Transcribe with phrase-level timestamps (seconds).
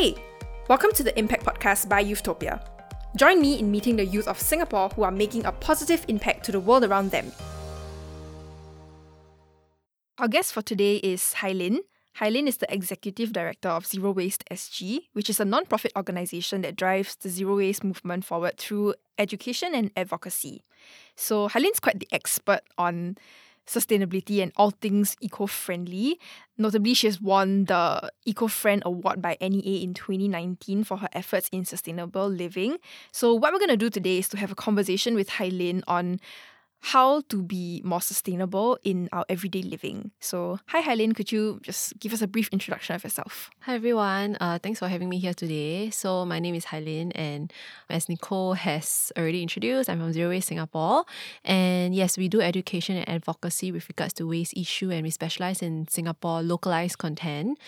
[0.00, 0.14] Hey,
[0.66, 2.66] welcome to the Impact Podcast by Youthtopia.
[3.16, 6.52] Join me in meeting the youth of Singapore who are making a positive impact to
[6.52, 7.30] the world around them.
[10.16, 11.80] Our guest for today is Hailin.
[12.18, 16.76] Hailin is the Executive Director of Zero Waste SG, which is a non-profit organization that
[16.76, 20.62] drives the zero waste movement forward through education and advocacy.
[21.14, 23.18] So Hailin's quite the expert on
[23.66, 26.18] sustainability and all things eco-friendly.
[26.58, 31.64] Notably, she has won the Eco-Friend Award by NEA in 2019 for her efforts in
[31.64, 32.78] sustainable living.
[33.12, 36.20] So what we're going to do today is to have a conversation with Hailin on
[36.80, 40.10] how to be more sustainable in our everyday living.
[40.18, 43.50] So, hi, Hailin, could you just give us a brief introduction of yourself?
[43.60, 44.36] Hi, everyone.
[44.40, 45.90] Uh, thanks for having me here today.
[45.90, 47.52] So, my name is Hailin, and
[47.90, 51.04] as Nicole has already introduced, I'm from Zero Waste Singapore.
[51.44, 55.60] And yes, we do education and advocacy with regards to waste issue, and we specialize
[55.62, 57.58] in Singapore localized content.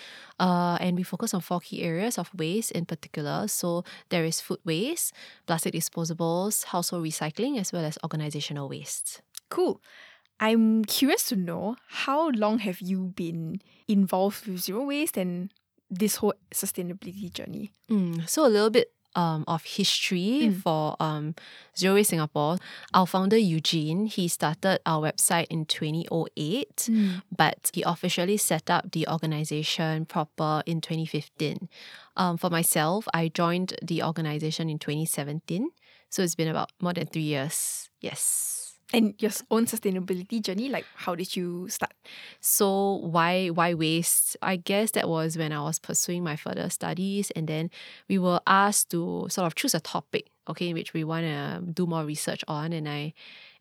[0.40, 3.46] Uh, and we focus on four key areas of waste in particular.
[3.46, 5.12] So, there is food waste,
[5.46, 9.01] plastic disposables, household recycling, as well as organizational waste.
[9.48, 9.80] Cool.
[10.40, 15.50] I'm curious to know how long have you been involved with zero waste and
[15.90, 17.72] this whole sustainability journey?
[17.90, 20.62] Mm, so a little bit um, of history Mm.
[20.62, 21.34] for um,
[21.76, 22.56] Zero Waste Singapore.
[22.94, 26.88] Our founder Eugene, he started our website in 2008,
[27.36, 31.68] but he officially set up the organization proper in 2015.
[32.16, 35.68] Um, for myself, I joined the organization in 2017,
[36.08, 37.90] so it's been about more than three years.
[38.00, 38.71] Yes.
[38.94, 41.92] And your own sustainability journey, like how did you start?
[42.40, 44.36] So why why waste?
[44.42, 47.70] I guess that was when I was pursuing my further studies, and then
[48.08, 51.86] we were asked to sort of choose a topic, okay, which we want to do
[51.86, 53.14] more research on, and I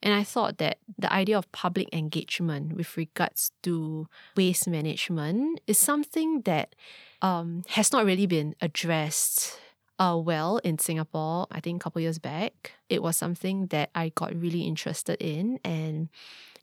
[0.03, 5.77] and I thought that the idea of public engagement with regards to waste management is
[5.77, 6.75] something that
[7.21, 9.59] um, has not really been addressed
[9.99, 11.47] uh, well in Singapore.
[11.51, 15.59] I think a couple years back, it was something that I got really interested in,
[15.63, 16.09] and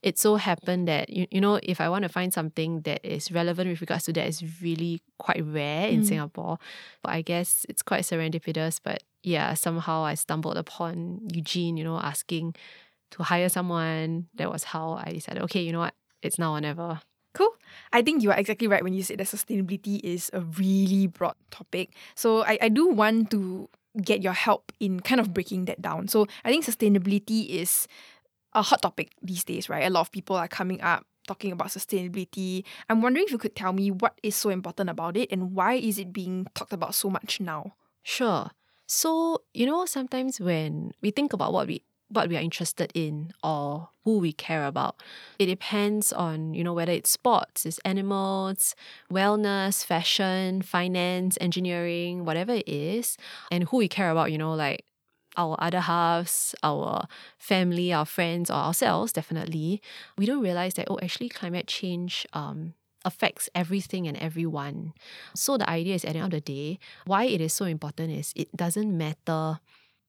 [0.03, 3.32] it so happened that you, you know if I want to find something that is
[3.32, 6.06] relevant with regards to that is really quite rare in Mm.
[6.06, 6.58] Singapore.
[7.03, 8.80] But I guess it's quite serendipitous.
[8.82, 12.54] But yeah, somehow I stumbled upon Eugene, you know, asking
[13.12, 14.28] to hire someone.
[14.34, 17.00] That was how I decided, okay, you know what, it's now or never.
[17.34, 17.55] Cool.
[17.93, 21.34] I think you are exactly right when you said that sustainability is a really broad
[21.50, 21.94] topic.
[22.15, 23.69] So I, I do want to
[24.03, 26.09] get your help in kind of breaking that down.
[26.09, 27.87] So I think sustainability is
[28.55, 29.84] a hot topic these days, right?
[29.84, 32.65] A lot of people are coming up talking about sustainability.
[32.89, 35.75] I'm wondering if you could tell me what is so important about it and why
[35.75, 37.75] is it being talked about so much now?
[38.03, 38.50] Sure.
[38.87, 43.32] So, you know, sometimes when we think about what we what we are interested in
[43.42, 44.96] or who we care about,
[45.38, 48.74] it depends on, you know, whether it's sports, it's animals,
[49.12, 53.16] wellness, fashion, finance, engineering, whatever it is,
[53.50, 54.84] and who we care about, you know, like
[55.36, 57.06] our other halves, our
[57.38, 59.80] family, our friends, or ourselves, definitely,
[60.16, 62.74] we don't realize that, oh, actually, climate change um,
[63.04, 64.94] affects everything and everyone.
[65.34, 68.10] So the idea is at the end of the day, why it is so important
[68.12, 69.60] is it doesn't matter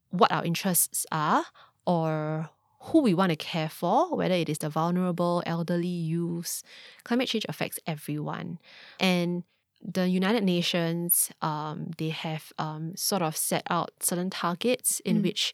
[0.09, 1.45] what our interests are
[1.89, 2.49] or
[2.81, 6.63] who we want to care for, whether it is the vulnerable, elderly, youths.
[7.03, 8.59] Climate change affects everyone.
[8.99, 9.43] And
[9.81, 15.23] the United Nations, um, they have um, sort of set out certain targets in Mm.
[15.23, 15.53] which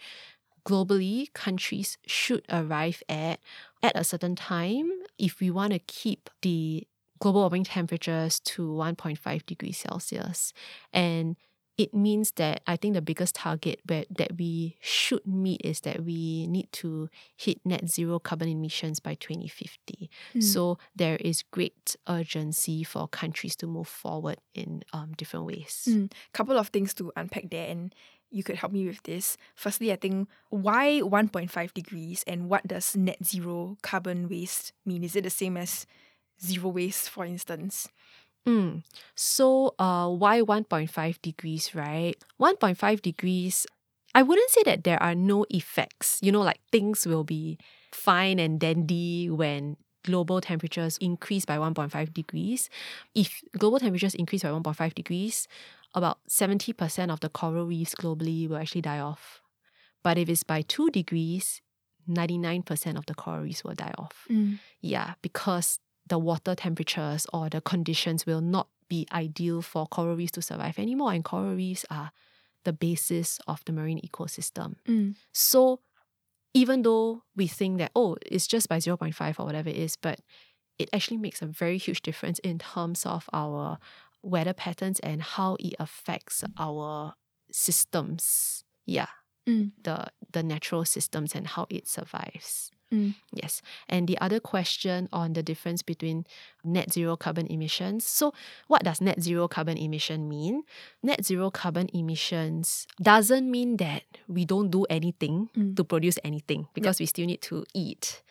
[0.66, 3.40] globally countries should arrive at
[3.84, 6.88] at a certain time if we want to keep the
[7.20, 10.54] global warming temperatures to 1.5 degrees Celsius.
[10.92, 11.38] And
[11.78, 16.04] it means that I think the biggest target where, that we should meet is that
[16.04, 20.10] we need to hit net zero carbon emissions by 2050.
[20.34, 20.44] Mm.
[20.44, 25.88] So there is great urgency for countries to move forward in um, different ways.
[25.90, 27.94] Mm, couple of things to unpack there and
[28.32, 29.38] you could help me with this.
[29.54, 35.04] Firstly, I think why 1.5 degrees and what does net zero carbon waste mean?
[35.04, 35.86] Is it the same as
[36.44, 37.88] zero waste, for instance?
[38.48, 38.84] Mm.
[39.16, 42.16] So, uh, why 1.5 degrees, right?
[42.38, 43.66] 1.5 degrees,
[44.14, 46.20] I wouldn't say that there are no effects.
[46.22, 47.58] You know, like things will be
[47.92, 52.70] fine and dandy when global temperatures increase by 1.5 degrees.
[53.16, 55.48] If global temperatures increase by 1.5 degrees,
[55.96, 59.42] about 70% of the coral reefs globally will actually die off.
[60.04, 61.62] But if it's by 2 degrees,
[62.08, 64.28] 99% of the coral reefs will die off.
[64.82, 70.34] Yeah, because the water temperatures or the conditions will not be ideal for coral reefs
[70.34, 71.12] to survive anymore.
[71.12, 72.12] And coral reefs are
[72.64, 74.76] the basis of the marine ecosystem.
[74.88, 75.16] Mm.
[75.32, 75.80] So
[76.54, 80.20] even though we think that, oh, it's just by 0.5 or whatever it is, but
[80.78, 83.78] it actually makes a very huge difference in terms of our
[84.22, 87.14] weather patterns and how it affects our
[87.52, 88.64] systems.
[88.86, 89.08] Yeah.
[89.48, 89.72] Mm.
[89.84, 92.72] The the natural systems and how it survives.
[92.94, 93.16] Mm.
[93.34, 93.62] Yes.
[93.90, 96.26] And the other question on the difference between
[96.64, 98.06] net zero carbon emissions.
[98.06, 98.32] So,
[98.68, 100.64] what does net zero carbon emission mean?
[101.02, 105.76] Net zero carbon emissions doesn't mean that we don't do anything Mm.
[105.76, 108.22] to produce anything because we still need to eat.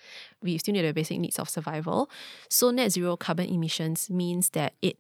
[0.40, 2.08] We still need the basic needs of survival.
[2.48, 4.98] So, net zero carbon emissions means that it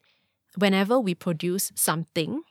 [0.58, 2.42] whenever we produce something,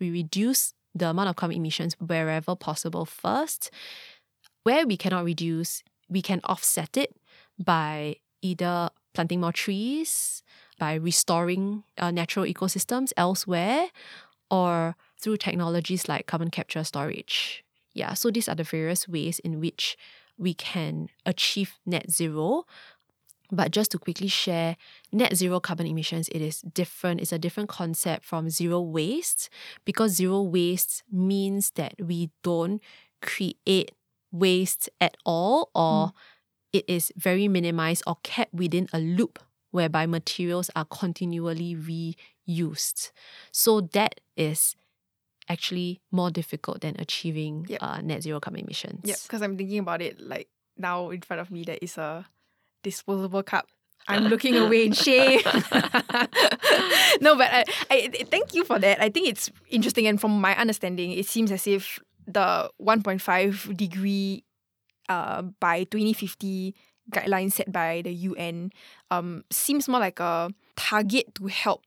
[0.00, 3.70] we reduce the amount of carbon emissions wherever possible first.
[4.62, 7.16] Where we cannot reduce, we can offset it
[7.58, 10.42] by either planting more trees,
[10.78, 13.86] by restoring uh, natural ecosystems elsewhere,
[14.50, 17.64] or through technologies like carbon capture storage.
[17.92, 19.96] Yeah, so these are the various ways in which
[20.38, 22.64] we can achieve net zero.
[23.52, 24.76] But just to quickly share,
[25.12, 27.20] net zero carbon emissions, it is different.
[27.20, 29.50] It's a different concept from zero waste
[29.84, 32.80] because zero waste means that we don't
[33.20, 33.92] create
[34.32, 36.12] waste at all or
[36.72, 39.38] it is very minimized or kept within a loop
[39.70, 41.74] whereby materials are continually
[42.48, 43.10] reused.
[43.52, 44.76] So that is
[45.48, 47.82] actually more difficult than achieving Yep.
[47.82, 49.00] uh, net zero carbon emissions.
[49.04, 52.26] Yeah, because I'm thinking about it like now in front of me there is a
[52.82, 53.66] disposable cup.
[54.08, 55.40] I'm looking away in shame.
[57.20, 59.00] no, but I, I thank you for that.
[59.00, 62.00] I think it's interesting, and from my understanding, it seems as if
[62.30, 64.44] the 1.5 degree
[65.08, 66.74] uh, by 2050
[67.10, 68.70] guidelines set by the UN
[69.10, 71.82] um, seems more like a target to help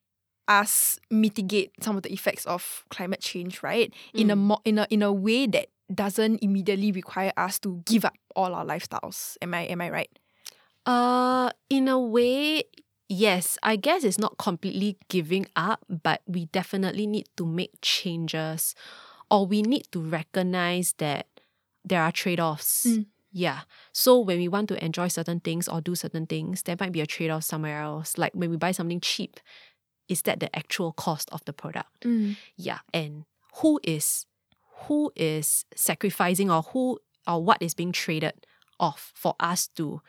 [0.48, 3.94] us mitigate some of the effects of climate change, right?
[4.14, 4.40] In a Mm.
[4.40, 8.54] mo- in a in a way that doesn't immediately require us to give up all
[8.54, 9.38] our lifestyles.
[9.42, 10.12] Am I am I right?
[10.86, 12.64] Uh, in a way,
[13.08, 13.58] yes.
[13.64, 18.76] I guess it's not completely giving up, but we definitely need to make changes,
[19.34, 21.26] or we need to recognize that
[21.84, 22.86] there are trade offs.
[22.86, 23.08] Mm.
[23.32, 23.62] Yeah.
[23.92, 27.02] So when we want to enjoy certain things or do certain things, there might be
[27.02, 28.20] a trade off somewhere else.
[28.20, 29.40] Like when we buy something cheap,
[30.08, 32.06] is that the actual cost of the product?
[32.58, 32.80] Yeah.
[32.94, 33.26] And
[33.56, 34.28] who is
[34.86, 38.46] who is sacrificing or who or what is being traded
[38.80, 40.02] off for us to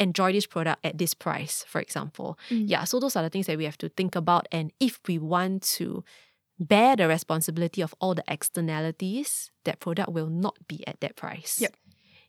[0.00, 2.36] enjoy this product at this price, for example.
[2.50, 2.64] Mm.
[2.68, 4.48] Yeah, so those are the things that we have to think about.
[4.50, 6.02] And if we want to
[6.68, 11.58] bear the responsibility of all the externalities, that product will not be at that price.
[11.60, 11.76] Yep.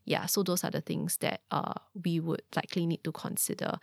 [0.05, 3.79] Yeah, so those are the things that uh we would likely need to consider.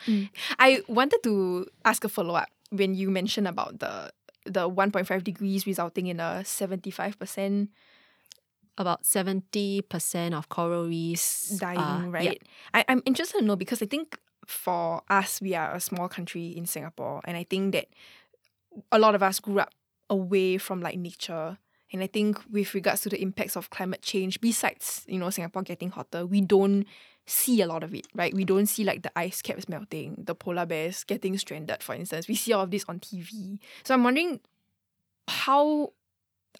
[0.59, 4.11] I wanted to ask a follow up when you mentioned about the
[4.45, 7.69] the 1.5 degrees resulting in a 75%
[8.79, 12.43] About 70% of coral reefs dying, uh, yeah, right?
[12.73, 14.17] I, I'm interested to know because I think
[14.47, 17.89] for us, we are a small country in Singapore, and I think that
[18.91, 19.75] a lot of us grew up
[20.11, 21.57] away from like nature.
[21.93, 25.63] And I think with regards to the impacts of climate change, besides, you know, Singapore
[25.63, 26.85] getting hotter, we don't
[27.27, 28.35] see a lot of it, right?
[28.35, 32.29] We don't see like the ice caps melting, the polar bears getting stranded, for instance.
[32.29, 33.59] We see all of this on TV.
[33.85, 34.41] So I'm wondering
[35.29, 35.93] how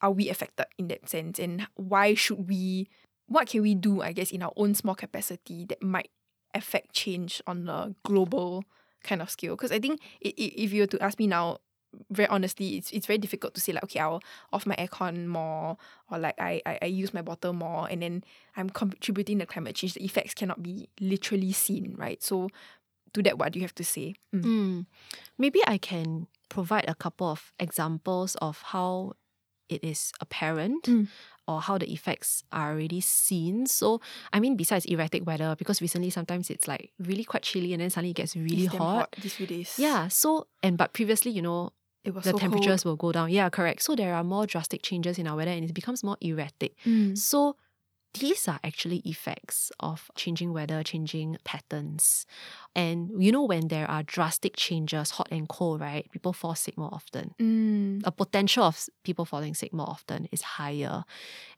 [0.01, 2.89] are we affected in that sense and why should we
[3.27, 6.11] what can we do, I guess, in our own small capacity that might
[6.53, 8.65] affect change on a global
[9.05, 9.55] kind of scale?
[9.55, 11.59] Because I think if you were to ask me now,
[12.11, 14.21] very honestly, it's it's very difficult to say like, okay, I'll
[14.53, 15.77] off my aircon more,
[16.11, 18.25] or like I, I I use my bottle more, and then
[18.57, 19.95] I'm contributing to climate change.
[19.95, 22.23] The effects cannot be literally seen, right?
[22.23, 22.49] So,
[23.15, 24.15] to that, what do you have to say?
[24.35, 24.43] Mm.
[24.45, 24.87] Mm.
[25.39, 29.15] Maybe I can provide a couple of examples of how
[29.69, 31.07] it is apparent Mm.
[31.47, 33.67] or how the effects are already seen.
[33.67, 34.01] So,
[34.33, 37.91] I mean, besides erratic weather, because recently sometimes it's like really quite chilly and then
[37.91, 39.15] suddenly it gets really It's damn hot.
[39.23, 39.75] these few days.
[39.79, 40.09] Yeah.
[40.09, 41.71] So, and but previously, you know,
[42.05, 43.31] the so temperatures will go down.
[43.31, 43.83] Yeah, correct.
[43.83, 46.77] So there are more drastic changes in our weather and it becomes more erratic.
[46.85, 47.17] Mm.
[47.17, 47.57] So
[48.15, 52.27] these are actually effects of changing weather, changing patterns.
[52.75, 56.11] And you know, when there are drastic changes, hot and cold, right?
[56.11, 57.35] People fall sick more often.
[57.41, 58.03] Mm.
[58.03, 61.05] The potential of people falling sick more often is higher.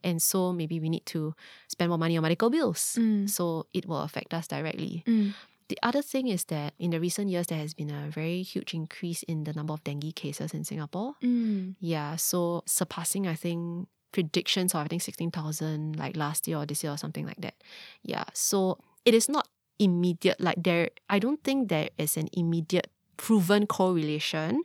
[0.04, 1.34] And so maybe we need to
[1.68, 2.98] spend more money on medical bills.
[3.00, 3.30] Mm.
[3.30, 5.04] So it will affect us directly.
[5.06, 5.32] Mm.
[5.72, 8.74] The other thing is that in the recent years, there has been a very huge
[8.74, 11.14] increase in the number of dengue cases in Singapore.
[11.24, 11.76] Mm.
[11.80, 16.84] Yeah, so surpassing, I think, predictions of, I think, 16,000 like last year or this
[16.84, 17.54] year or something like that.
[18.02, 19.48] Yeah, so it is not
[19.78, 24.64] immediate, like there, I don't think there is an immediate proven correlation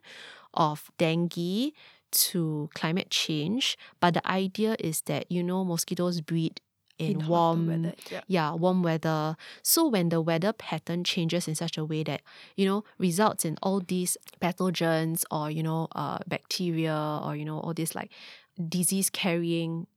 [0.56, 1.72] of dengue
[2.12, 6.60] to climate change, but the idea is that, you know, mosquitoes breed
[7.00, 8.22] in, hotter warm weather, yeah.
[8.28, 9.38] yeah, warm weather.
[9.64, 12.22] So when the weather pattern changes in such a way that,
[12.56, 17.60] you know, results in all these pathogens or, you know, uh, bacteria or, you know,
[17.60, 18.12] all these like
[18.70, 19.88] disease carrying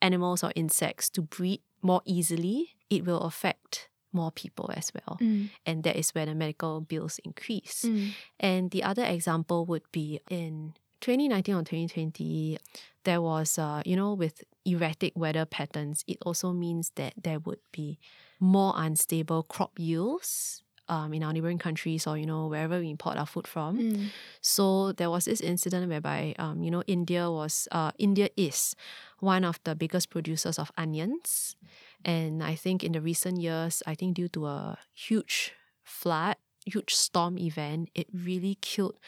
[0.00, 5.18] animals or insects to breed more easily, it will affect more people as well.
[5.20, 7.84] Mm, And that is where the medical bills increase.
[7.84, 12.58] mm, And the other example would be in 2019 or 2020,
[13.04, 17.60] there was, uh, you know, with erratic weather patterns, it also means that there would
[17.72, 17.98] be
[18.40, 23.16] more unstable crop yields um, in our neighboring countries or, you know, wherever we import
[23.18, 23.78] our food from.
[23.78, 28.74] mm, So there was this incident whereby, um, you know, India was, uh, India is
[29.20, 31.56] one of the biggest producers of onions.
[32.04, 36.94] And I think in the recent years, I think due to a huge flood, huge
[36.94, 38.98] storm event, it really killed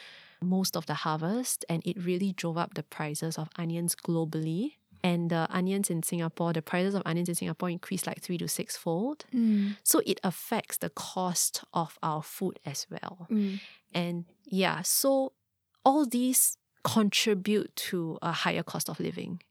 [0.40, 4.74] most of the harvest and it really drove up the prices of onions globally.
[5.02, 8.48] And the onions in Singapore, the prices of onions in Singapore increased like three to
[8.48, 9.24] six fold.
[9.32, 13.28] mm, So it affects the cost of our food as well.
[13.30, 13.60] mm.
[13.94, 15.32] And yeah, so
[15.84, 19.42] all these contribute to a higher cost of living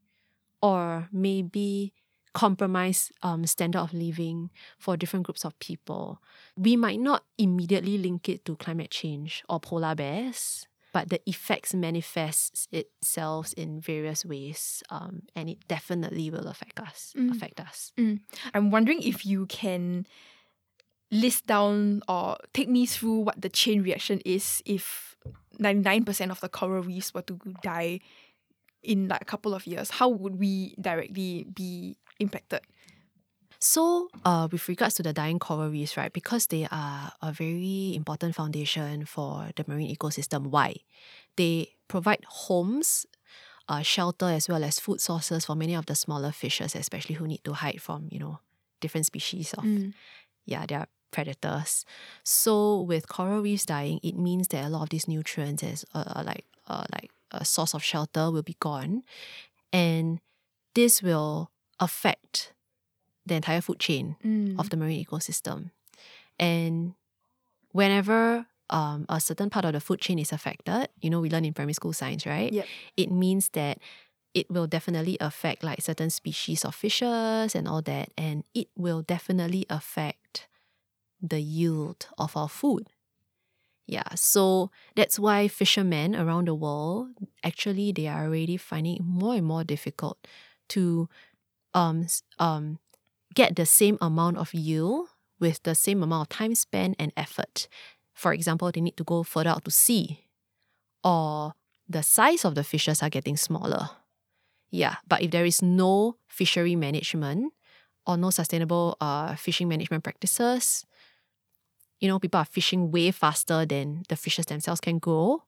[0.61, 1.93] or maybe
[2.33, 6.21] compromise um, standard of living for different groups of people.
[6.55, 11.75] We might not immediately link it to climate change or polar bears, but the effects
[11.75, 17.13] manifests itself in various ways, um, and it definitely will affect us.
[17.15, 17.35] Mm.
[17.35, 17.93] Affect us.
[18.55, 20.07] I'm wondering if you can
[21.11, 25.15] list down or take me through what the chain reaction is if
[25.61, 27.99] 99% of the coral reefs were to die
[28.81, 29.91] in like a couple of years.
[29.91, 32.61] How would we directly be impacted?
[33.59, 37.93] So, uh, with regards to the dying coral reefs, right, because they are a very
[37.95, 40.47] important foundation for the marine ecosystem.
[40.47, 40.75] Why?
[41.37, 43.05] They provide homes,
[43.67, 47.27] uh, shelter, as well as food sources for many of the smaller fishes, especially who
[47.27, 48.39] need to hide from, you know,
[48.79, 49.93] different species of Mm.
[50.45, 51.83] yeah, they are predators.
[52.23, 56.23] So with coral reefs dying, it means that a lot of these nutrients as uh,
[56.25, 59.03] like uh, like a source of shelter will be gone,
[59.73, 60.19] and
[60.75, 62.53] this will affect
[63.27, 64.59] the entire food chain Mm.
[64.59, 65.71] of the marine ecosystem.
[66.39, 66.93] And
[67.71, 71.45] whenever um, a certain part of the food chain is affected, you know, we learn
[71.45, 72.51] in primary school science, right?
[72.51, 72.67] Yep.
[72.97, 73.79] It means that
[74.33, 78.09] it will definitely affect like certain species of fishes and all that.
[78.17, 80.47] And it will definitely affect
[81.21, 82.87] the yield of our food.
[83.87, 87.07] Yeah, so that's why fishermen around the world
[87.41, 90.17] actually they are already finding it more and more difficult
[90.75, 91.07] to
[91.73, 92.07] um
[92.37, 92.79] um
[93.37, 97.67] get the same amount of yield with the same amount of time spent and effort.
[98.15, 100.25] For example, they need to go further out to sea,
[101.03, 101.53] or
[101.87, 103.89] the size of the fishes are getting smaller.
[104.71, 107.53] Yeah, but if there is no fishery management
[108.07, 110.83] or no sustainable uh, fishing management practices,
[111.99, 115.43] you know, people are fishing way faster than the fishes themselves can grow.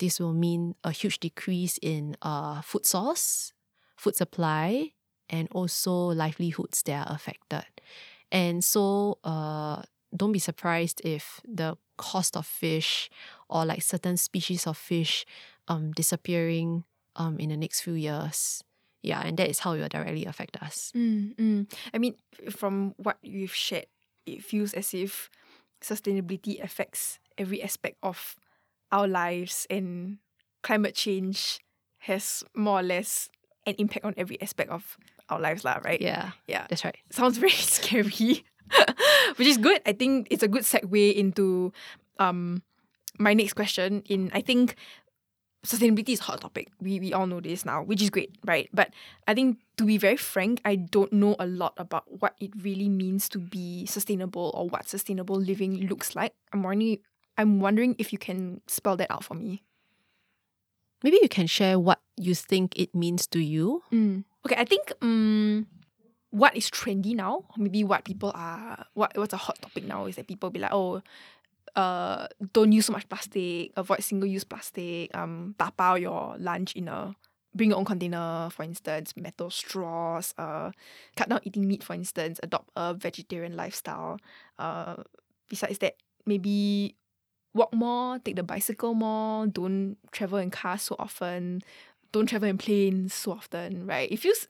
[0.00, 3.52] This will mean a huge decrease in uh, food source,
[3.96, 4.92] food supply,
[5.30, 7.64] and also livelihoods that are affected.
[8.30, 9.82] And so, uh,
[10.14, 13.10] don't be surprised if the cost of fish
[13.48, 15.24] or like certain species of fish
[15.68, 16.84] um, disappearing
[17.16, 18.62] um, in the next few years.
[19.02, 20.92] Yeah, and that is how it will directly affect us.
[20.94, 21.72] Mm, mm.
[21.94, 22.16] I mean,
[22.50, 23.86] from what you've shared,
[24.26, 25.30] it feels as if
[25.80, 28.36] sustainability affects every aspect of
[28.92, 30.18] our lives, and
[30.62, 31.60] climate change
[32.00, 33.28] has more or less
[33.66, 34.96] an impact on every aspect of
[35.30, 35.78] our lives, lah.
[35.84, 36.00] Right?
[36.00, 36.66] Yeah, Yeah.
[36.68, 36.96] that's right.
[37.10, 38.44] sounds very scary,
[39.36, 39.80] which is good.
[39.86, 41.72] I think it's a good segue into
[42.18, 42.62] um
[43.18, 44.02] my next question.
[44.08, 44.76] In I think
[45.66, 46.68] sustainability is a hot topic.
[46.80, 48.68] We we all know this now, which is great, right?
[48.72, 48.92] But
[49.28, 52.88] I think to be very frank, I don't know a lot about what it really
[52.88, 56.32] means to be sustainable or what sustainable living looks like.
[56.52, 56.98] I'm wondering
[57.36, 59.62] I'm wondering if you can spell that out for me.
[61.02, 63.82] Maybe you can share what you think it means to you.
[63.92, 64.24] Mm.
[64.46, 65.66] Okay, I think um,
[66.30, 70.16] what is trendy now, maybe what people are, what what's a hot topic now is
[70.16, 71.02] that people be like, oh,
[71.76, 76.88] uh, don't use so much plastic, avoid single use plastic, um, tapao your lunch in
[76.88, 77.14] a
[77.54, 80.70] bring your own container, for instance, metal straws, uh,
[81.16, 84.18] cut down eating meat, for instance, adopt a vegetarian lifestyle.
[84.58, 84.96] Uh,
[85.48, 85.94] besides that,
[86.26, 86.94] maybe
[87.52, 91.60] walk more, take the bicycle more, don't travel in cars so often,
[92.12, 94.10] don't travel in planes so often, right?
[94.10, 94.48] It feels,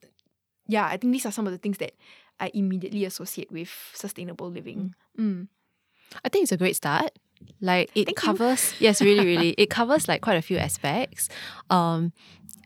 [0.67, 1.93] yeah, I think these are some of the things that
[2.39, 4.95] I immediately associate with sustainable living.
[5.17, 5.47] Mm.
[6.23, 7.17] I think it's a great start.
[7.59, 8.33] Like it Thank you.
[8.33, 11.29] covers, yes, really, really, it covers like quite a few aspects.
[11.69, 12.13] Um,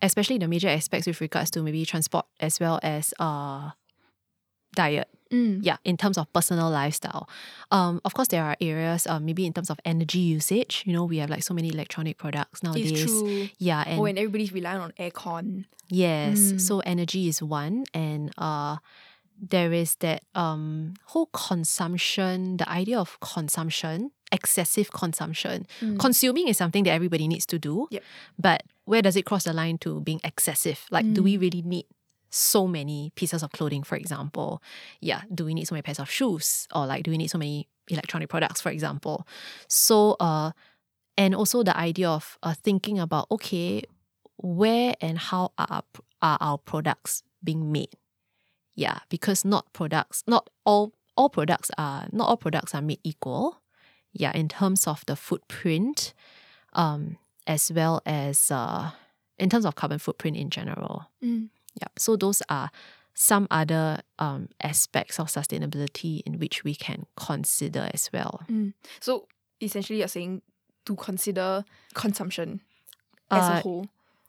[0.02, 3.70] especially the major aspects with regards to maybe transport as well as uh
[4.76, 5.08] diet.
[5.32, 5.58] Mm.
[5.62, 7.28] Yeah, in terms of personal lifestyle.
[7.72, 10.84] Um, of course, there are areas, um, maybe in terms of energy usage.
[10.86, 12.92] You know, we have like so many electronic products nowadays.
[12.92, 13.48] It's true.
[13.58, 15.64] Yeah, and Oh, and everybody's relying on aircon.
[15.90, 16.38] Yes.
[16.38, 16.60] Mm.
[16.60, 18.76] So energy is one, and uh,
[19.36, 25.66] there is that um whole consumption, the idea of consumption, excessive consumption.
[25.80, 25.98] Mm.
[25.98, 27.88] Consuming is something that everybody needs to do.
[27.90, 28.02] Yep.
[28.38, 30.86] But where does it cross the line to being excessive?
[30.90, 31.40] Like, do we Mm.
[31.40, 31.86] really need
[32.36, 34.62] so many pieces of clothing, for example?
[35.00, 35.22] Yeah.
[35.34, 36.68] Do we need so many pairs of shoes?
[36.74, 39.26] Or like, do we need so many electronic products, for example?
[39.68, 40.52] So, uh,
[41.16, 43.82] and also the idea of uh, thinking about okay,
[44.36, 45.82] where and how are
[46.22, 47.94] are our products being made?
[48.74, 53.62] Yeah, because not products, not all all products are not all products are made equal.
[54.12, 56.14] Yeah, in terms of the footprint,
[56.72, 58.90] um, as well as uh,
[59.38, 61.06] in terms of carbon footprint in general.
[61.22, 61.50] Mm.
[61.80, 62.70] Yeah, so those are
[63.14, 68.42] some other um, aspects of sustainability in which we can consider as well.
[69.00, 69.26] So
[69.60, 70.42] essentially, you're saying
[70.84, 71.64] to consider
[71.94, 72.60] consumption
[73.30, 73.86] as Uh, a whole.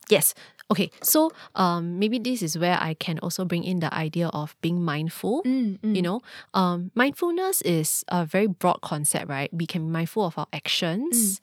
[0.09, 0.33] Yes.
[0.69, 0.91] Okay.
[1.01, 4.83] So um, maybe this is where I can also bring in the idea of being
[4.83, 5.43] mindful.
[5.43, 5.95] Mm, mm.
[5.95, 6.21] You know,
[6.53, 9.53] um, mindfulness is a very broad concept, right?
[9.53, 11.39] We can be mindful of our actions,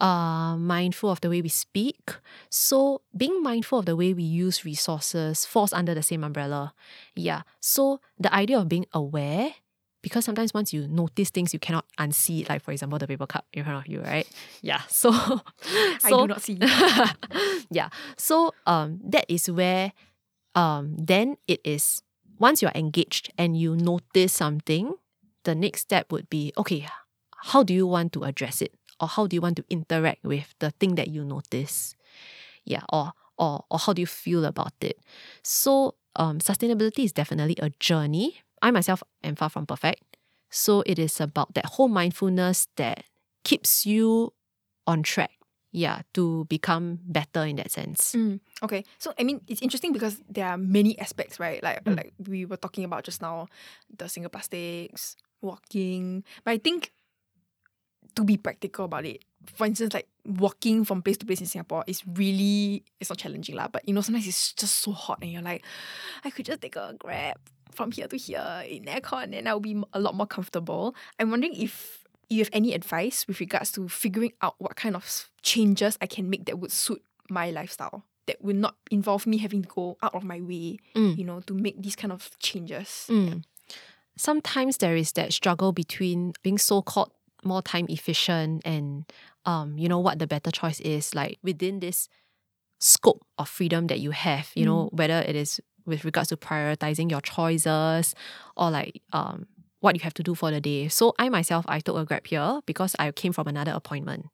[0.00, 2.14] uh, mindful of the way we speak.
[2.48, 6.72] So being mindful of the way we use resources falls under the same umbrella.
[7.14, 7.42] Yeah.
[7.60, 9.52] So the idea of being aware,
[10.02, 12.48] because sometimes once you notice things, you cannot unsee it.
[12.48, 14.26] Like for example, the paper cup in front of you, right?
[14.60, 14.80] Yeah.
[14.88, 15.10] So,
[16.04, 16.58] I do not see.
[17.70, 17.88] yeah.
[18.16, 19.92] So um that is where
[20.54, 22.02] um then it is
[22.38, 24.94] once you're engaged and you notice something,
[25.44, 26.86] the next step would be okay,
[27.36, 28.74] how do you want to address it?
[29.00, 31.94] Or how do you want to interact with the thing that you notice?
[32.64, 34.98] Yeah, or or or how do you feel about it?
[35.42, 38.42] So um sustainability is definitely a journey.
[38.62, 40.16] I myself am far from perfect.
[40.50, 43.04] So it is about that whole mindfulness that
[43.44, 44.32] keeps you
[44.86, 45.32] on track
[45.72, 48.12] yeah, to become better in that sense.
[48.14, 51.62] Mm, okay, so I mean, it's interesting because there are many aspects, right?
[51.62, 51.96] Like Mm.
[51.96, 53.48] like we were talking about just now,
[53.88, 56.24] the single plastics, walking.
[56.44, 56.92] But I think
[58.14, 59.24] to be practical about it,
[59.56, 63.56] for instance, like walking from place to place in Singapore is really it's not challenging
[63.56, 63.68] lah.
[63.72, 65.64] But you know, sometimes it's just so hot, and you're like,
[66.22, 67.40] I could just take a grab
[67.72, 70.94] from here to here in aircon, and I'll be a lot more comfortable.
[71.18, 75.30] I'm wondering if you have any advice with regards to figuring out what kind of
[75.42, 79.62] changes I can make that would suit my lifestyle that would not involve me having
[79.62, 81.18] to go out of my way, Mm.
[81.18, 83.06] you know, to make these kind of changes.
[83.10, 83.42] Mm.
[84.16, 87.10] Sometimes there is that struggle between being so called
[87.44, 89.04] more time efficient and
[89.44, 92.08] um, you know, what the better choice is, like within this
[92.78, 97.10] scope of freedom that you have, you know, whether it is with regards to prioritizing
[97.10, 98.14] your choices
[98.56, 99.46] or like um
[99.80, 100.86] what you have to do for the day.
[100.88, 104.26] So I myself I took a grab here because I came from another appointment.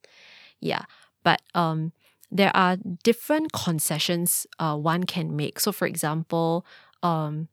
[0.61, 0.83] Yeah.
[1.25, 1.93] But um
[2.31, 5.59] there are different concessions uh, one can make.
[5.59, 6.67] So for example,
[7.03, 7.49] um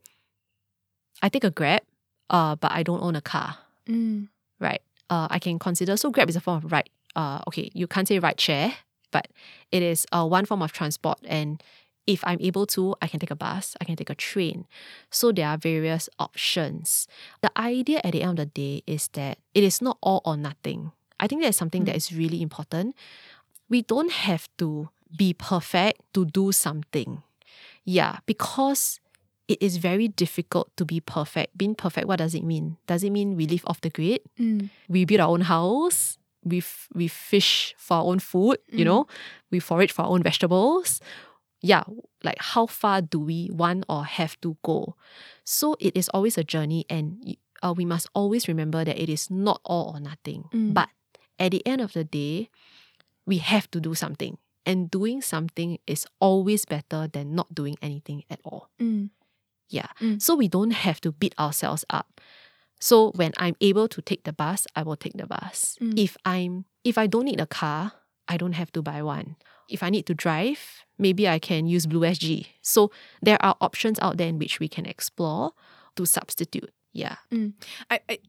[1.21, 1.81] I take a grab,
[2.29, 4.27] uh, but I don't own a car, Mm.
[4.59, 4.81] right?
[5.09, 6.89] Uh, I can consider so grab is a form of ride.
[7.15, 8.73] Uh, okay, you can't say ride share,
[9.11, 9.27] but
[9.71, 11.63] it is uh, one form of transport and
[12.07, 14.65] if I'm able to, I can take a bus, I can take a train.
[15.09, 17.07] So there are various options.
[17.41, 20.37] The idea at the end of the day is that it is not all or
[20.37, 20.91] nothing.
[21.19, 22.95] I think that's something that is really important.
[23.69, 27.23] We don't have to be perfect to do something.
[27.85, 28.99] Yeah, because
[29.47, 31.57] it is very difficult to be perfect.
[31.57, 32.77] Being perfect, what does it mean?
[32.87, 34.21] Does it mean we live off the grid?
[34.39, 34.69] Mm.
[34.89, 36.17] we build our own house.
[36.43, 38.57] We f- we fish for our own food.
[38.69, 38.89] You Mm.
[38.89, 39.07] know,
[39.49, 40.99] we forage for our own vegetables.
[41.61, 41.83] Yeah,
[42.23, 44.95] like how far do we want or have to go?
[45.43, 49.31] So it is always a journey, and uh, we must always remember that it is
[49.31, 50.45] not all or nothing.
[50.53, 50.73] Mm.
[50.73, 50.89] But
[51.39, 52.49] at the end of the day,
[53.25, 58.23] we have to do something, and doing something is always better than not doing anything
[58.29, 58.69] at all.
[58.79, 59.09] Mm.
[59.69, 59.87] Yeah.
[59.99, 60.21] Mm.
[60.21, 62.21] So we don't have to beat ourselves up.
[62.79, 65.77] So when I'm able to take the bus, I will take the bus.
[65.81, 65.97] Mm.
[65.97, 67.93] If I'm if I don't need a car,
[68.27, 69.37] I don't have to buy one.
[69.67, 72.47] If I need to drive, maybe I can use Blue SG.
[72.61, 75.51] So there are options out there in which we can explore
[75.95, 76.71] to substitute.
[76.93, 77.15] Yeah.
[77.31, 77.53] Mm.
[77.89, 78.19] I, I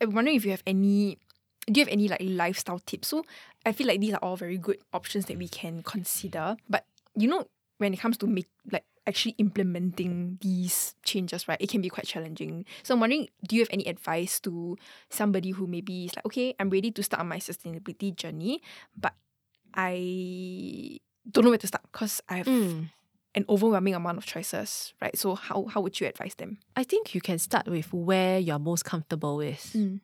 [0.00, 1.18] I'm wondering if you have any
[1.66, 3.08] do you have any like lifestyle tips?
[3.08, 3.24] So
[3.64, 6.56] I feel like these are all very good options that we can consider.
[6.68, 7.46] But you know,
[7.78, 12.06] when it comes to make like actually implementing these changes, right, it can be quite
[12.06, 12.64] challenging.
[12.82, 14.76] So I'm wondering, do you have any advice to
[15.08, 18.60] somebody who maybe is like, okay, I'm ready to start on my sustainability journey,
[18.96, 19.14] but
[19.74, 20.98] I
[21.30, 22.90] don't know where to start because I have Mm.
[23.34, 25.16] an overwhelming amount of choices, right?
[25.16, 26.58] So how how would you advise them?
[26.76, 29.72] I think you can start with where you're most comfortable with.
[29.76, 30.00] Mm.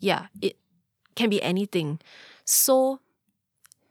[0.00, 0.56] Yeah, it
[1.14, 2.00] can be anything.
[2.44, 3.00] So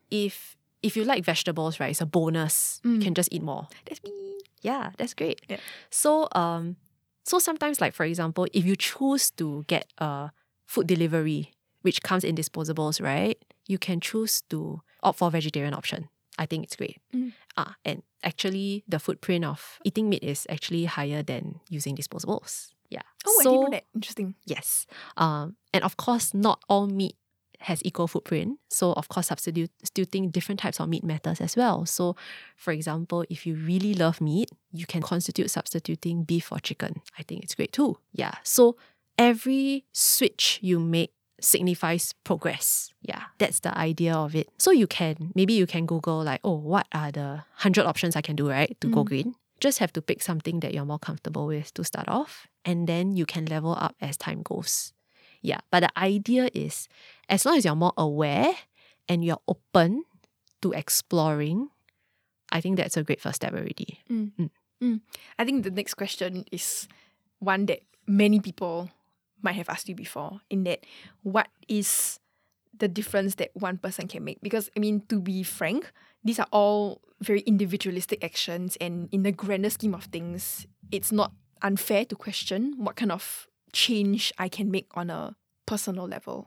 [0.09, 2.81] if if you like vegetables, right, it's a bonus.
[2.83, 3.01] You Mm.
[3.01, 3.67] can just eat more.
[3.85, 4.39] That's me.
[4.61, 5.41] Yeah, that's great.
[5.47, 5.59] Yeah.
[5.89, 6.75] So um
[7.23, 10.31] so sometimes like for example, if you choose to get a
[10.65, 11.51] food delivery
[11.83, 13.37] which comes in disposables, right?
[13.67, 16.09] You can choose to opt for vegetarian option.
[16.37, 16.97] I think it's great.
[17.13, 17.33] Mm.
[17.57, 22.69] Ah, and actually the footprint of eating meat is actually higher than using disposables.
[22.89, 23.01] Yeah.
[23.25, 23.85] Oh, I didn't know that.
[23.95, 24.35] Interesting.
[24.45, 24.85] Yes.
[25.17, 27.15] Um, and of course, not all meat
[27.61, 28.59] has equal footprint.
[28.69, 31.85] So, of course, substituting different types of meat matters as well.
[31.85, 32.15] So,
[32.55, 37.01] for example, if you really love meat, you can constitute substituting beef or chicken.
[37.17, 37.97] I think it's great too.
[38.13, 38.33] Yeah.
[38.43, 38.77] So,
[39.17, 42.89] every switch you make signifies progress.
[43.01, 44.49] Yeah, that's the idea of it.
[44.57, 48.21] So you can maybe you can Google like, oh, what are the hundred options I
[48.21, 48.75] can do, right?
[48.81, 49.07] To go Mm.
[49.07, 49.35] green.
[49.59, 52.47] Just have to pick something that you're more comfortable with to start off.
[52.65, 54.93] And then you can level up as time goes.
[55.41, 55.59] Yeah.
[55.71, 56.87] But the idea is
[57.29, 58.53] as long as you're more aware
[59.09, 60.05] and you're open
[60.61, 61.69] to exploring,
[62.51, 63.99] I think that's a great first step already.
[64.09, 64.31] Mm.
[64.39, 64.49] Mm.
[64.81, 65.01] Mm.
[65.37, 66.87] I think the next question is
[67.39, 68.89] one that many people
[69.43, 70.85] might have asked you before in that
[71.23, 72.19] what is
[72.77, 75.91] the difference that one person can make because i mean to be frank
[76.23, 81.31] these are all very individualistic actions and in the grander scheme of things it's not
[81.61, 86.45] unfair to question what kind of change i can make on a personal level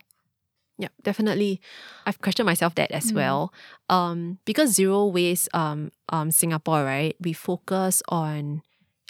[0.77, 1.61] Yeah, definitely.
[2.05, 3.15] I've questioned myself that as Mm.
[3.15, 3.55] well.
[3.89, 7.15] Um, because zero waste um, um Singapore, right?
[7.23, 8.63] We focus on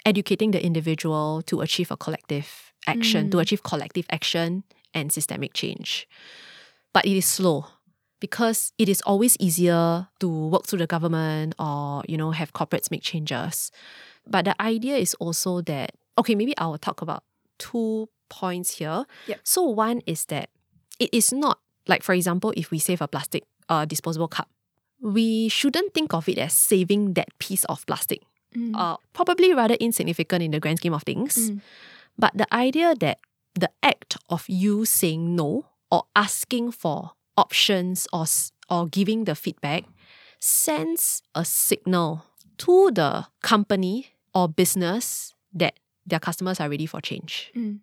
[0.05, 3.41] educating the individual to achieve a collective action, to Mm.
[3.41, 6.07] achieve collective action and systemic change.
[6.93, 7.67] But it is slow
[8.19, 12.89] because it is always easier to work through the government or, you know, have corporates
[12.89, 13.71] make changes.
[14.25, 17.23] But the idea is also that, okay, maybe I will talk about
[17.59, 19.05] two points here.
[19.27, 19.39] Yep.
[19.43, 20.49] So one is that
[20.99, 24.49] it is not like, for example, if we save a plastic uh, disposable cup,
[25.01, 28.21] we shouldn't think of it as saving that piece of plastic.
[28.73, 31.51] Uh, probably rather insignificant in the grand scheme of things.
[31.51, 31.59] Mm.
[32.17, 33.19] But the idea that
[33.53, 38.25] the act of you saying no or asking for options or
[38.69, 39.83] or giving the feedback
[40.39, 42.25] sends a signal
[42.57, 47.51] to the company or business that their customers are ready for change.
[47.55, 47.79] Mm.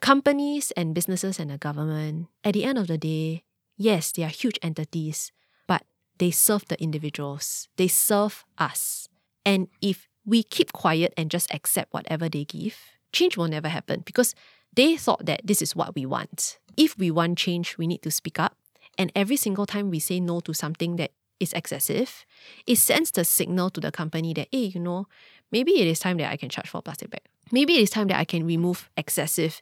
[0.00, 3.44] Companies and businesses and the government, at the end of the day,
[3.76, 5.32] yes, they are huge entities,
[5.66, 5.84] but
[6.18, 7.68] they serve the individuals.
[7.76, 9.08] They serve us.
[9.44, 12.76] And if we keep quiet and just accept whatever they give,
[13.14, 14.34] change will never happen because
[14.74, 16.58] they thought that this is what we want.
[16.76, 18.56] If we want change, we need to speak up.
[18.98, 22.24] And every single time we say no to something that is excessive,
[22.66, 25.06] it sends the signal to the company that, hey, you know,
[25.50, 27.22] maybe it is time that I can charge for a plastic bag.
[27.50, 29.60] Maybe it is time that I can remove excessive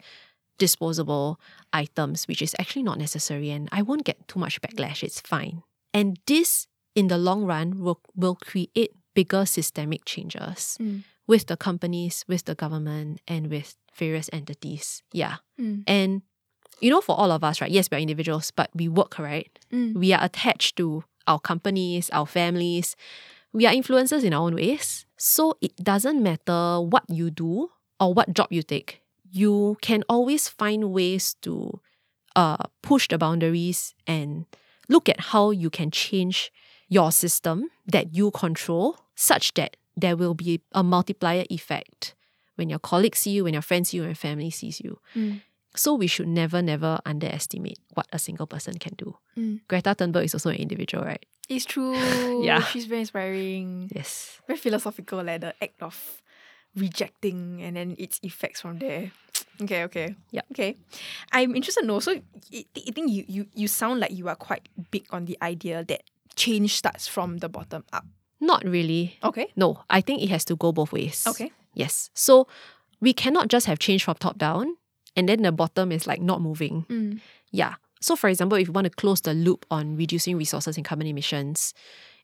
[0.59, 1.41] disposable
[1.73, 5.03] items, which is actually not necessary, and I won't get too much backlash.
[5.03, 5.63] It's fine.
[5.93, 11.03] And this, in the long run, will, will create bigger systemic changes Mm.
[11.27, 15.03] With the companies, with the government, and with various entities.
[15.13, 15.37] Yeah.
[15.61, 15.85] Mm.
[15.87, 16.23] And,
[16.81, 17.71] you know, for all of us, right?
[17.71, 19.51] Yes, we're individuals, but we work, right?
[19.73, 19.95] Mm.
[19.95, 22.97] We are attached to our companies, our families.
[23.53, 25.07] We are influencers in our own ways.
[25.17, 29.03] So it doesn't matter what you do or what job you take.
[29.31, 31.81] You can always find ways to
[32.35, 34.47] uh, push the boundaries and
[34.89, 36.51] look at how you can change
[36.89, 42.15] your system that you control such that there will be a multiplier effect
[42.57, 44.99] when your colleagues see you, when your friends see you, and family sees you.
[45.15, 45.41] Mm.
[45.75, 49.17] So we should never, never underestimate what a single person can do.
[49.37, 49.61] Mm.
[49.69, 51.25] Greta Thunberg is also an individual, right?
[51.49, 51.97] It's true.
[52.43, 52.61] Yeah.
[52.63, 53.89] She's very inspiring.
[53.95, 54.41] Yes.
[54.47, 56.23] Very philosophical, like the act of
[56.75, 59.13] rejecting and then its effects from there.
[59.63, 60.17] Okay, okay.
[60.33, 60.41] Yeah.
[60.51, 60.77] Okay.
[61.31, 62.01] I'm interested to know.
[62.01, 65.39] So I I think you, you you sound like you are quite big on the
[65.41, 66.03] idea that
[66.35, 68.07] change starts from the bottom up.
[68.43, 69.19] Not really.
[69.23, 69.53] Okay.
[69.55, 71.25] No, I think it has to go both ways.
[71.27, 71.53] Okay.
[71.75, 72.11] Yes.
[72.13, 72.49] So
[73.01, 74.77] we cannot just have change from top down
[75.17, 76.85] and then the bottom is like not moving.
[76.91, 77.21] Mm.
[77.53, 77.77] Yeah.
[78.01, 81.07] So, for example, if you want to close the loop on reducing resources and carbon
[81.07, 81.73] emissions,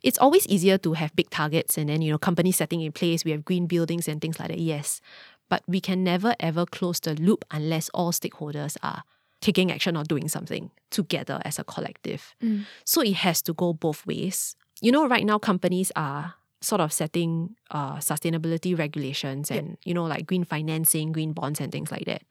[0.02, 3.24] it's always easier to have big targets and then, you know, companies setting in place.
[3.24, 4.59] We have green buildings and things like that.
[4.59, 5.00] Yes.
[5.48, 9.04] But we can never ever close the loop unless all stakeholders are
[9.40, 12.35] taking action or doing something together as a collective.
[12.42, 12.64] Mm.
[12.85, 14.57] So it has to go both ways.
[14.81, 20.05] You know, right now companies are sort of setting uh, sustainability regulations and, you know,
[20.05, 22.23] like green financing, green bonds and things like that.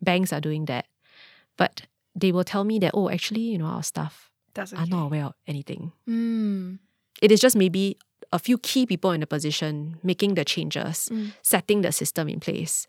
[0.00, 0.86] Banks are doing that.
[1.56, 1.82] But
[2.14, 5.24] they will tell me that, oh, actually, you know, our staff Doesn't are not aware
[5.26, 5.92] of anything.
[6.08, 6.78] Mm.
[7.22, 7.96] It is just maybe
[8.32, 11.32] a few key people in the position making the changes, Mm.
[11.42, 12.86] setting the system in place.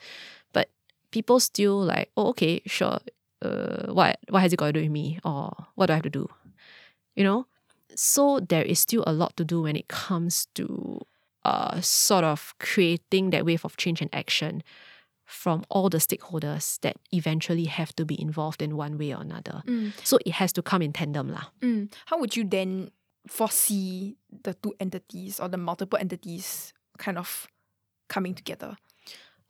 [0.54, 0.70] But
[1.12, 3.00] people still like, oh, okay, sure.
[3.42, 5.20] Uh, what what has it got to do with me?
[5.24, 6.30] Or what do I have to do?
[7.16, 7.46] You know?
[7.96, 11.02] So there is still a lot to do when it comes to
[11.46, 14.64] uh sort of creating that wave of change and action
[15.26, 19.64] from all the stakeholders that eventually have to be involved in one way or another.
[19.66, 19.92] Mm.
[20.04, 21.50] So it has to come in tandem lah.
[21.62, 21.92] Mm.
[22.06, 22.92] How would you then
[23.28, 27.48] foresee the two entities or the multiple entities kind of
[28.08, 28.78] coming together?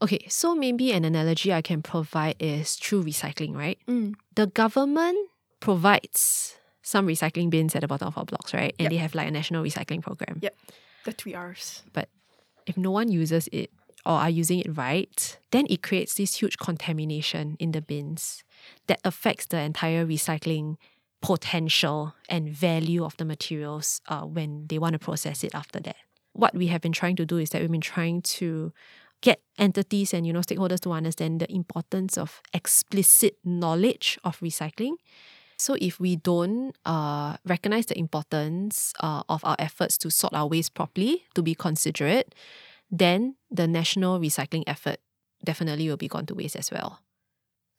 [0.01, 3.79] Okay, so maybe an analogy I can provide is through recycling, right?
[3.87, 4.15] Mm.
[4.35, 5.29] The government
[5.59, 6.55] provides
[6.85, 8.73] some recycling bins at the bottom of our blocks, right?
[8.77, 8.89] And Yep.
[8.91, 10.37] they have like a national recycling program.
[10.41, 10.55] Yep.
[11.03, 11.81] The three R's.
[11.93, 12.09] But
[12.67, 13.71] if no one uses it
[14.05, 18.43] or are using it right, then it creates this huge contamination in the bins
[18.85, 20.77] that affects the entire recycling
[21.21, 25.95] potential and value of the materials uh, when they want to process it after that.
[26.33, 28.71] What we have been trying to do is that we've been trying to
[29.21, 34.97] get entities and you know stakeholders to understand the importance of explicit knowledge of recycling.
[35.57, 40.47] So if we don't uh, recognize the importance uh, of our efforts to sort our
[40.47, 42.35] waste properly, to be considerate,
[42.91, 44.97] then the national recycling effort
[45.43, 46.99] definitely will be gone to waste as well.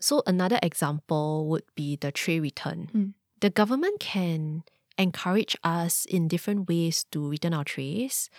[0.01, 2.91] So another example would be the tray return.
[2.95, 3.15] Mm.
[3.41, 4.65] The government can
[4.99, 8.31] encourage us in different ways to return our trays,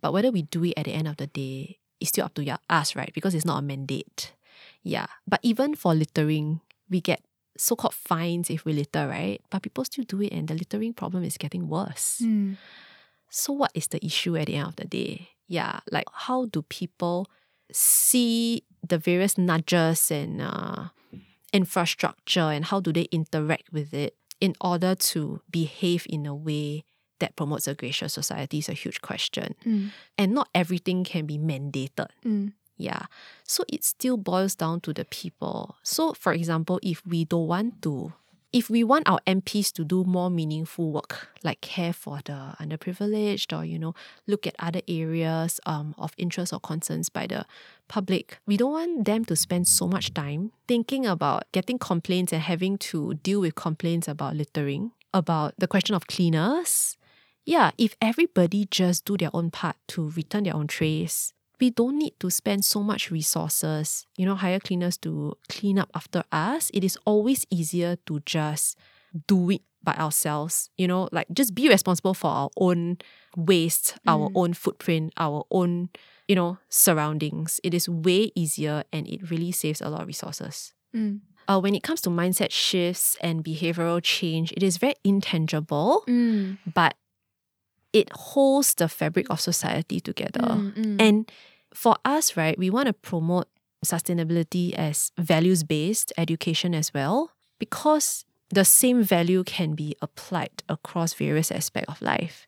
[0.00, 2.58] but whether we do it at the end of the day is still up to
[2.70, 3.12] us, right?
[3.14, 4.32] Because it's not a mandate.
[4.82, 5.06] Yeah.
[5.26, 7.22] But even for littering, we get
[7.58, 9.40] so-called fines if we litter, right?
[9.50, 12.20] But people still do it and the littering problem is getting worse.
[12.22, 12.56] Mm.
[13.30, 15.30] So, what is the issue at the end of the day?
[15.48, 17.28] Yeah, like how do people
[17.72, 20.88] see the various nudges and uh,
[21.52, 26.84] infrastructure and how do they interact with it in order to behave in a way
[27.18, 29.54] that promotes a gracious society is a huge question.
[29.64, 29.90] Mm.
[30.18, 32.08] And not everything can be mandated.
[32.24, 32.52] Mm.
[32.76, 33.06] Yeah.
[33.44, 35.76] So it still boils down to the people.
[35.82, 38.12] So, for example, if we don't want to,
[38.52, 43.56] if we want our MPs to do more meaningful work, like care for the underprivileged
[43.56, 43.94] or, you know,
[44.26, 47.44] look at other areas um, of interest or concerns by the
[47.88, 52.42] public, we don't want them to spend so much time thinking about getting complaints and
[52.42, 56.96] having to deal with complaints about littering, about the question of cleaners.
[57.44, 61.98] Yeah, if everybody just do their own part to return their own trays, we don't
[61.98, 66.70] need to spend so much resources, you know, hire cleaners to clean up after us.
[66.74, 68.76] It is always easier to just
[69.26, 72.98] do it by ourselves, you know, like just be responsible for our own
[73.36, 74.32] waste, our Mm.
[74.34, 75.88] own footprint, our own,
[76.28, 77.60] you know, surroundings.
[77.62, 80.74] It is way easier and it really saves a lot of resources.
[80.94, 81.20] Mm.
[81.48, 86.58] Uh, when it comes to mindset shifts and behavioral change, it is very intangible, Mm.
[86.74, 86.96] but
[87.96, 90.40] it holds the fabric of society together.
[90.40, 90.96] Mm, mm.
[91.00, 91.16] And
[91.72, 93.48] for us, right, we want to promote
[93.84, 101.14] sustainability as values based education as well, because the same value can be applied across
[101.14, 102.46] various aspects of life.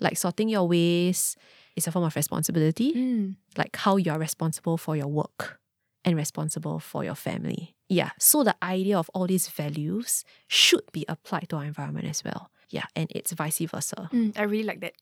[0.00, 1.36] Like sorting your waste
[1.76, 3.36] is a form of responsibility, Mm.
[3.56, 5.60] like how you're responsible for your work
[6.04, 7.74] and responsible for your family.
[7.88, 8.10] Yeah.
[8.18, 12.50] So the idea of all these values should be applied to our environment as well.
[12.70, 12.86] Yeah.
[12.94, 14.08] And it's vice versa.
[14.12, 14.94] Mm, I really like that.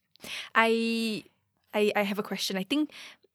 [0.55, 1.25] I,
[1.73, 2.57] I I have a question.
[2.57, 2.91] I think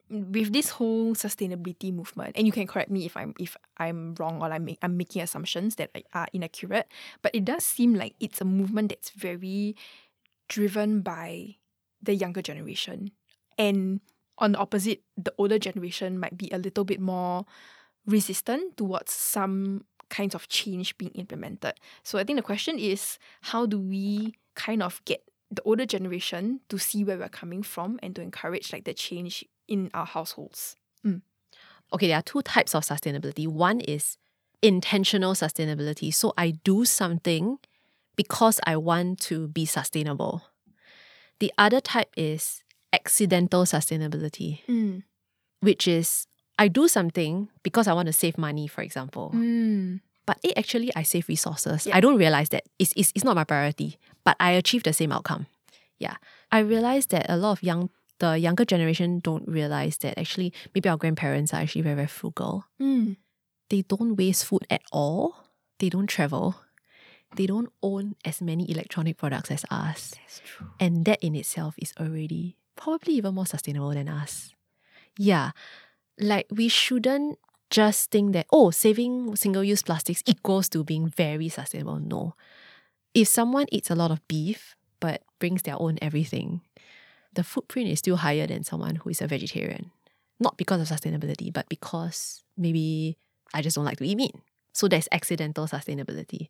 [0.09, 4.41] with this whole sustainability movement, and you can correct me if I'm if I'm wrong
[4.41, 6.87] or I'm I'm making assumptions that are inaccurate,
[7.21, 9.75] but it does seem like it's a movement that's very
[10.47, 11.57] driven by
[12.01, 13.11] the younger generation,
[13.57, 14.01] and
[14.39, 17.45] on the opposite, the older generation might be a little bit more
[18.07, 21.73] resistant towards some kinds of change being implemented.
[22.03, 26.59] So I think the question is how do we kind of get the older generation
[26.69, 30.75] to see where we're coming from and to encourage like the change in our households.
[31.91, 33.47] okay, there are two types of sustainability.
[33.47, 34.17] One is
[34.61, 36.13] intentional sustainability.
[36.13, 37.57] So I do something
[38.15, 40.43] because I want to be sustainable.
[41.39, 42.61] The other type is
[42.93, 45.03] accidental sustainability, Mm.
[45.61, 46.27] which is
[46.59, 49.31] I do something because I want to save money, for example.
[49.33, 50.01] Mm.
[50.27, 51.87] But it actually I save resources.
[51.87, 51.97] Yeah.
[51.97, 55.11] I don't realize that it's, it's, it's not my priority, but I achieve the same
[55.11, 55.47] outcome.
[55.97, 56.15] Yeah.
[56.51, 60.89] I realize that a lot of young the younger generation don't realize that actually maybe
[60.89, 63.15] our grandparents are actually very, very frugal Mm.
[63.69, 65.45] they don't waste food at all.
[65.79, 66.55] They don't travel.
[67.37, 70.15] They don't own as many electronic products as us.
[70.19, 70.67] That's true.
[70.81, 74.53] And that in itself is already probably even more sustainable than us.
[75.17, 75.51] Yeah.
[76.19, 81.49] Like we shouldn't just think that, oh, saving single use plastics equals to being very
[81.49, 81.99] sustainable.
[81.99, 82.35] No.
[83.13, 86.61] If someone eats a lot of beef but brings their own everything,
[87.33, 89.91] the footprint is still higher than someone who is a vegetarian.
[90.39, 93.17] Not because of sustainability, but because maybe
[93.53, 94.35] I just don't like to eat meat.
[94.73, 96.49] So there's accidental sustainability.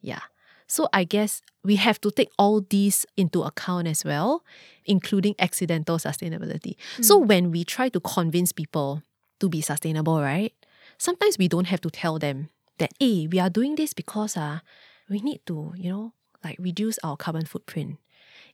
[0.00, 0.20] Yeah.
[0.66, 4.44] So I guess we have to take all these into account as well,
[4.84, 6.76] including accidental sustainability.
[7.00, 9.02] So when we try to convince people
[9.40, 10.52] to be sustainable, right?
[10.98, 12.48] Sometimes we don't have to tell them
[12.78, 14.60] that, hey, we are doing this because uh,
[15.08, 16.12] we need to, you know,
[16.44, 17.98] like reduce our carbon footprint.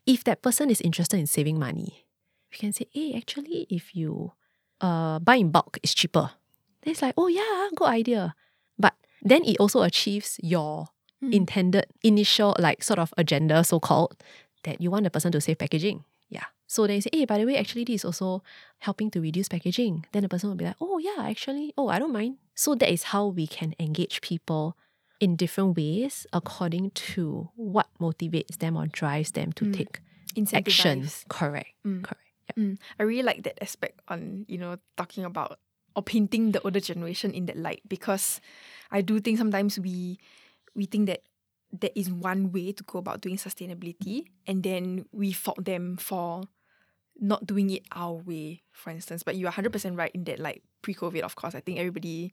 [0.06, 2.06] If that person is interested in saving money,
[2.50, 4.32] we can say, hey, actually, if you
[4.80, 6.30] uh, buy in bulk, it's cheaper.
[6.82, 8.34] Then it's like, oh yeah, good idea.
[8.78, 10.88] But then it also achieves your
[11.20, 14.16] intended initial like sort of agenda, so called,
[14.64, 16.04] that you want the person to save packaging.
[16.28, 16.44] Yeah.
[16.66, 18.42] So then you say, hey, by the way, actually this is also
[18.78, 20.06] helping to reduce packaging.
[20.12, 22.36] Then the person will be like, oh yeah, actually, oh I don't mind.
[22.54, 24.76] So that is how we can engage people
[25.20, 30.00] in different ways according to what motivates them or drives them to take
[30.52, 31.24] actions.
[31.28, 31.70] Correct.
[31.86, 32.04] Mm.
[32.04, 32.22] Correct.
[32.56, 35.58] Mm, I really like that aspect on, you know, talking about
[35.96, 38.40] or painting the older generation in that light because
[38.90, 40.18] I do think sometimes we
[40.78, 41.22] we think that
[41.72, 46.44] there is one way to go about doing sustainability and then we fault them for
[47.20, 49.24] not doing it our way, for instance.
[49.24, 52.32] But you are 100% right in that, like pre COVID, of course, I think everybody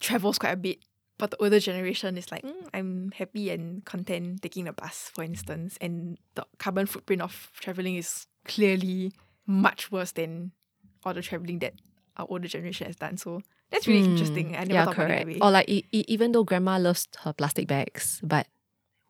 [0.00, 0.78] travels quite a bit.
[1.16, 5.22] But the older generation is like, "Mm, I'm happy and content taking the bus, for
[5.22, 5.78] instance.
[5.80, 9.12] And the carbon footprint of traveling is clearly
[9.46, 10.52] much worse than
[11.04, 11.74] all the traveling that
[12.16, 13.16] our older generation has done.
[13.16, 14.56] So that's really Mm, interesting.
[14.56, 15.22] I never yeah, thought correct.
[15.22, 15.42] about it.
[15.42, 18.46] Or like e- even though grandma loves her plastic bags, but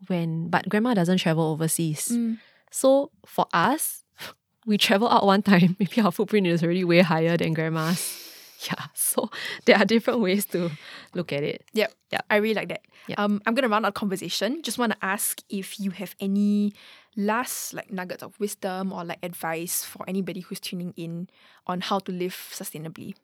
[0.09, 2.09] when but grandma doesn't travel overseas.
[2.13, 2.39] Mm.
[2.71, 4.05] So for us,
[4.67, 5.77] we travel out one time.
[5.81, 8.17] Maybe our footprint is already way higher than grandma's.
[8.69, 8.89] Yeah.
[8.93, 9.31] So
[9.65, 10.71] there are different ways to
[11.15, 11.65] look at it.
[11.73, 11.95] Yep.
[12.13, 12.21] Yeah.
[12.29, 12.83] I really like that.
[13.09, 13.15] Yeah.
[13.17, 14.61] Um, I'm gonna round our conversation.
[14.61, 16.75] Just wanna ask if you have any
[17.17, 21.31] last like nuggets of wisdom or like advice for anybody who's tuning in
[21.67, 23.15] on how to live sustainably.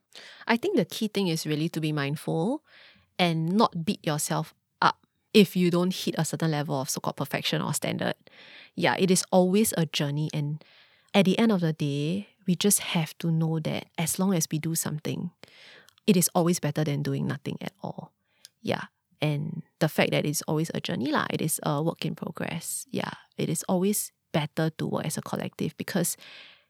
[0.46, 2.62] I think the key thing is really to be mindful
[3.18, 7.16] and not beat yourself up if you don't hit a certain level of so called
[7.16, 8.14] perfection or standard.
[8.74, 10.31] Yeah, it is always a journey.
[10.33, 10.62] And
[11.14, 14.46] at the end of the day, we just have to know that as long as
[14.50, 15.31] we do something,
[16.07, 18.12] it is always better than doing nothing at all.
[18.62, 18.85] Yeah.
[19.20, 22.87] And the fact that it's always a journey, lah, it is a work in progress.
[22.90, 23.11] Yeah.
[23.37, 26.16] It is always better to work as a collective because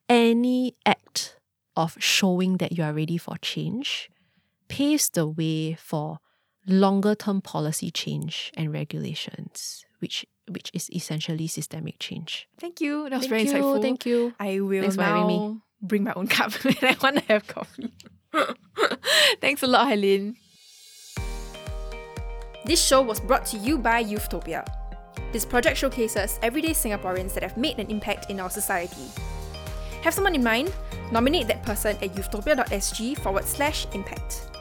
[0.09, 1.37] any act
[1.76, 4.10] of showing that you are ready for change
[4.68, 6.18] paves the way for
[6.66, 12.48] longer term policy change and regulations, which which is essentially systemic change.
[12.58, 13.08] Thank you.
[13.10, 13.82] That was Thank very you, insightful.
[13.82, 14.34] Thank you.
[14.38, 15.38] I will Thanks for me.
[15.38, 17.92] now bring my own cup when I want to have coffee.
[19.40, 20.36] Thanks a lot, Helene.
[22.64, 24.66] This show was brought to you by Youthtopia.
[25.32, 29.10] This project showcases everyday Singaporeans that have made an impact in our society.
[30.02, 30.72] Have someone in mind?
[31.12, 34.55] Nominate that person at youthtopia.sg forward slash impact.